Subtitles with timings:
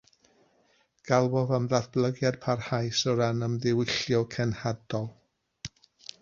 [1.09, 5.07] Galwodd am ddatblygiad parhaus o ran ymddiwyllio cenhadol.